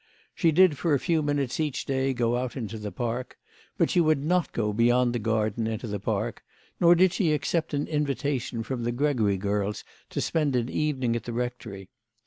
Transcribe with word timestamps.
She 0.33 0.51
did 0.51 0.79
for 0.79 0.95
a 0.95 0.99
few 0.99 1.21
minutes 1.21 1.59
each 1.59 1.85
day 1.85 2.11
go 2.11 2.35
out 2.35 2.57
into 2.57 2.79
the 2.79 2.89
garden, 2.89 3.37
but 3.77 3.91
she 3.91 4.01
would 4.01 4.23
not 4.23 4.51
go 4.51 4.73
beyond 4.73 5.13
the 5.13 5.19
garden 5.19 5.67
into 5.67 5.85
the 5.85 5.99
park, 5.99 6.41
nor 6.79 6.95
did 6.95 7.13
she 7.13 7.33
accept 7.33 7.71
an 7.75 7.85
invitation 7.85 8.63
from 8.63 8.83
the 8.83 8.91
Gregory 8.91 9.37
girls 9.37 9.83
to 10.09 10.19
spend 10.19 10.55
an 10.55 10.69
evening 10.69 11.15
at 11.15 11.25
the 11.25 11.33
rectory. 11.33 11.91